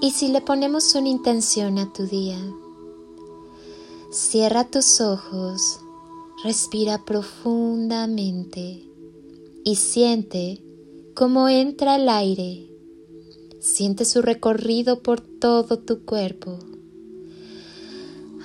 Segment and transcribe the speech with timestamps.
[0.00, 2.38] ¿Y si le ponemos una intención a tu día?
[4.12, 5.80] Cierra tus ojos,
[6.44, 8.88] respira profundamente
[9.64, 10.62] y siente
[11.14, 12.70] cómo entra el aire.
[13.60, 16.60] Siente su recorrido por todo tu cuerpo.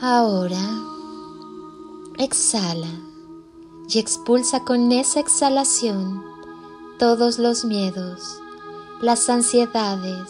[0.01, 0.81] Ahora,
[2.17, 2.99] exhala
[3.87, 6.23] y expulsa con esa exhalación
[6.97, 8.39] todos los miedos,
[9.01, 10.29] las ansiedades,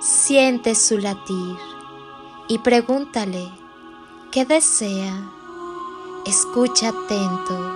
[0.00, 1.56] Siente su latir
[2.46, 3.50] y pregúntale
[4.30, 5.28] qué desea.
[6.24, 7.72] Escucha atento.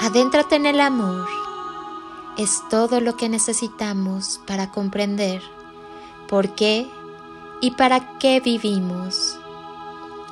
[0.00, 1.28] Adéntrate en el amor.
[2.36, 5.42] Es todo lo que necesitamos para comprender
[6.28, 6.90] por qué
[7.60, 9.38] y para qué vivimos.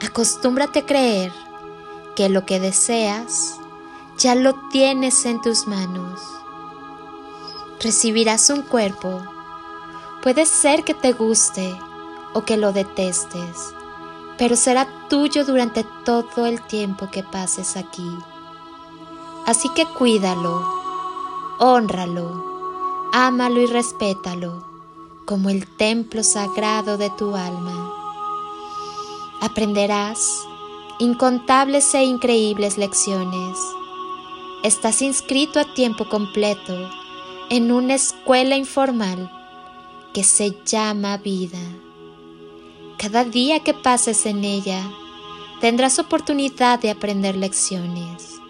[0.05, 1.33] Acostúmbrate a creer
[2.17, 3.61] que lo que deseas
[4.18, 6.20] ya lo tienes en tus manos.
[7.80, 9.23] Recibirás un cuerpo
[10.24, 11.79] Puede ser que te guste
[12.33, 13.74] o que lo detestes,
[14.39, 18.11] pero será tuyo durante todo el tiempo que pases aquí.
[19.45, 20.67] Así que cuídalo,
[21.58, 22.42] honralo,
[23.12, 24.64] ámalo y respétalo
[25.27, 27.92] como el templo sagrado de tu alma.
[29.42, 30.27] Aprenderás
[31.01, 33.58] incontables e increíbles lecciones.
[34.62, 36.73] Estás inscrito a tiempo completo
[37.51, 39.30] en una escuela informal
[40.14, 41.58] que se llama vida.
[42.98, 44.80] Cada día que pases en ella,
[45.61, 48.41] tendrás oportunidad de aprender lecciones.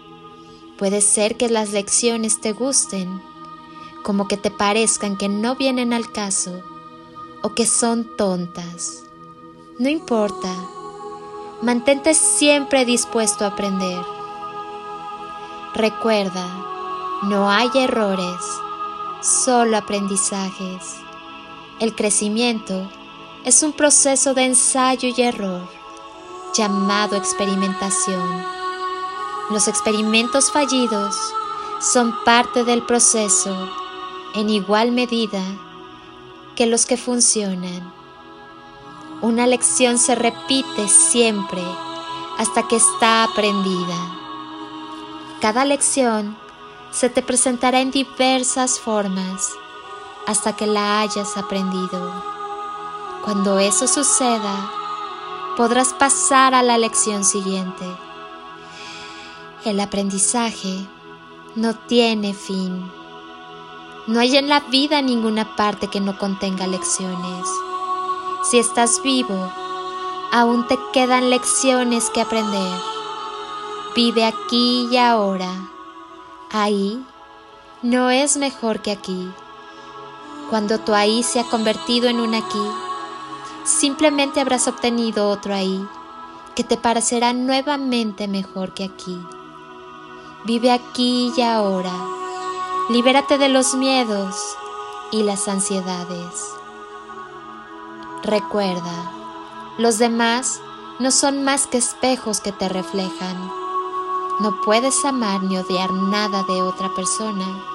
[0.77, 3.19] Puede ser que las lecciones te gusten,
[4.03, 6.61] como que te parezcan que no vienen al caso
[7.41, 9.03] o que son tontas.
[9.79, 10.53] No importa,
[11.63, 14.03] mantente siempre dispuesto a aprender.
[15.73, 16.47] Recuerda,
[17.23, 18.39] no hay errores,
[19.21, 21.04] solo aprendizajes.
[21.77, 22.89] El crecimiento
[23.43, 25.67] es un proceso de ensayo y error
[26.53, 28.45] llamado experimentación.
[29.49, 31.17] Los experimentos fallidos
[31.81, 33.69] son parte del proceso
[34.35, 35.43] en igual medida
[36.55, 37.93] que los que funcionan.
[39.21, 41.61] Una lección se repite siempre
[42.37, 43.97] hasta que está aprendida.
[45.41, 46.37] Cada lección
[46.91, 49.51] se te presentará en diversas formas
[50.27, 52.23] hasta que la hayas aprendido.
[53.23, 54.71] Cuando eso suceda,
[55.57, 57.85] podrás pasar a la lección siguiente.
[59.63, 60.87] El aprendizaje
[61.55, 62.91] no tiene fin.
[64.07, 67.47] No hay en la vida ninguna parte que no contenga lecciones.
[68.43, 69.51] Si estás vivo,
[70.31, 72.79] aún te quedan lecciones que aprender.
[73.95, 75.51] Vive aquí y ahora.
[76.51, 77.03] Ahí
[77.81, 79.31] no es mejor que aquí.
[80.49, 82.61] Cuando tu ahí se ha convertido en un aquí,
[83.63, 85.83] simplemente habrás obtenido otro ahí
[86.55, 89.19] que te parecerá nuevamente mejor que aquí.
[90.45, 91.91] Vive aquí y ahora.
[92.89, 94.35] Libérate de los miedos
[95.11, 96.53] y las ansiedades.
[98.23, 99.11] Recuerda,
[99.79, 100.61] los demás
[100.99, 103.51] no son más que espejos que te reflejan.
[104.39, 107.74] No puedes amar ni odiar nada de otra persona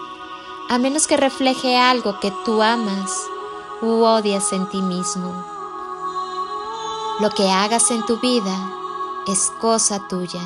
[0.71, 3.11] a menos que refleje algo que tú amas
[3.83, 5.45] u odias en ti mismo.
[7.19, 8.57] Lo que hagas en tu vida
[9.27, 10.41] es cosa tuya.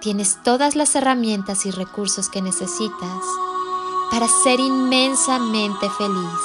[0.00, 3.22] Tienes todas las herramientas y recursos que necesitas
[4.10, 6.40] para ser inmensamente feliz.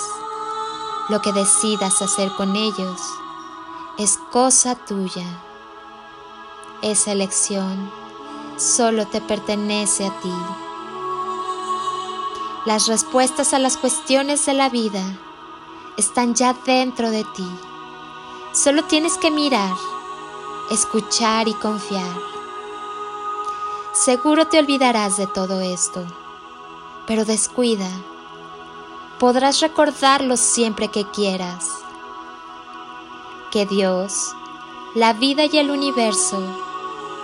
[1.08, 3.00] Lo que decidas hacer con ellos
[3.98, 5.26] es cosa tuya.
[6.82, 7.90] Esa elección
[8.58, 10.67] solo te pertenece a ti.
[12.68, 15.02] Las respuestas a las cuestiones de la vida
[15.96, 17.48] están ya dentro de ti.
[18.52, 19.74] Solo tienes que mirar,
[20.70, 22.18] escuchar y confiar.
[23.94, 26.06] Seguro te olvidarás de todo esto,
[27.08, 27.90] pero descuida.
[29.18, 31.70] Podrás recordarlo siempre que quieras.
[33.50, 34.36] Que Dios,
[34.94, 36.44] la vida y el universo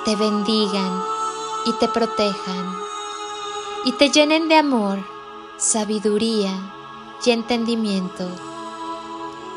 [0.05, 1.03] te bendigan
[1.65, 2.77] y te protejan
[3.83, 5.12] y te llenen de amor,
[5.57, 6.51] sabiduría
[7.25, 8.27] y entendimiento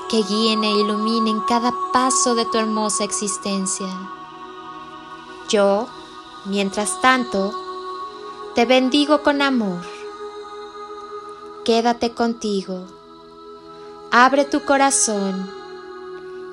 [0.08, 3.88] que guíen e iluminen cada paso de tu hermosa existencia.
[5.48, 5.88] Yo,
[6.44, 7.52] mientras tanto,
[8.54, 9.82] te bendigo con amor.
[11.64, 12.84] Quédate contigo.
[14.12, 15.50] Abre tu corazón.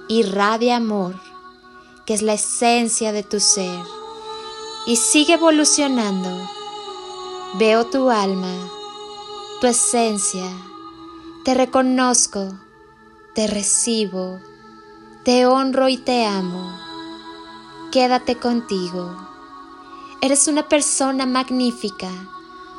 [0.08, 1.16] Irradia amor,
[2.06, 3.80] que es la esencia de tu ser.
[4.88, 6.30] Y sigue evolucionando.
[7.60, 8.54] Veo tu alma,
[9.64, 10.44] tu esencia.
[11.46, 12.50] Te reconozco
[13.34, 14.42] te recibo,
[15.24, 16.78] te honro y te amo.
[17.94, 19.16] Quédate contigo.
[20.20, 22.10] Eres una persona magnífica,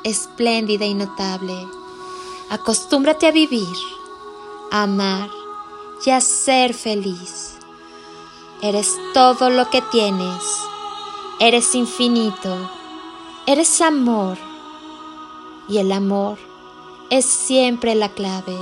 [0.03, 1.55] espléndida y notable.
[2.51, 3.77] Acostúmbrate a vivir,
[4.71, 5.31] a amar
[6.05, 7.57] y a ser feliz.
[8.61, 10.45] Eres todo lo que tienes.
[11.41, 12.71] Eres infinito.
[13.47, 14.37] Eres amor.
[15.67, 16.53] Y el amor
[17.17, 18.57] es siempre la clave.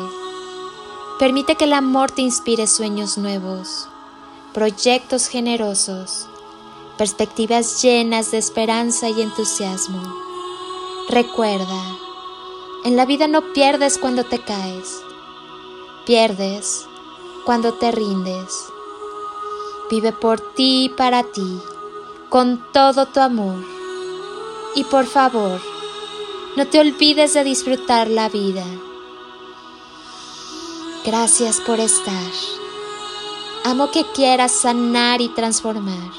[1.18, 3.88] Permite que el amor te inspire sueños nuevos,
[4.52, 6.28] proyectos generosos,
[6.98, 10.02] perspectivas llenas de esperanza y entusiasmo.
[11.08, 11.82] Recuerda,
[12.84, 15.00] en la vida no pierdes cuando te caes,
[16.04, 16.86] pierdes
[17.46, 18.66] cuando te rindes.
[19.90, 21.58] Vive por ti y para ti,
[22.28, 23.64] con todo tu amor.
[24.74, 25.58] Y por favor,
[26.56, 28.64] no te olvides de disfrutar la vida.
[31.04, 32.32] Gracias por estar.
[33.64, 36.10] Amo que quieras sanar y transformar.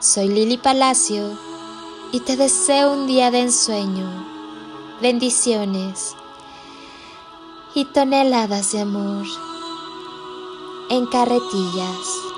[0.00, 1.38] Soy Lili Palacio
[2.10, 4.26] y te deseo un día de ensueño,
[5.00, 6.14] bendiciones
[7.74, 9.26] y toneladas de amor
[10.90, 12.35] en carretillas.